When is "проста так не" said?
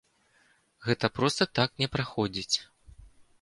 1.17-1.87